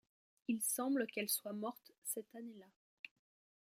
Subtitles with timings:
[0.47, 2.65] Il semble qu'elle soit morte cette année-là.